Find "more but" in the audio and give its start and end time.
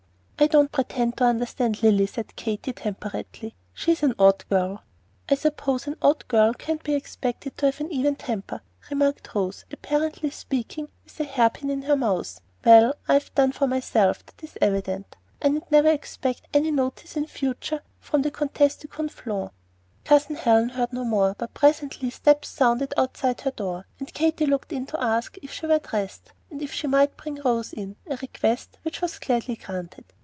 21.03-21.53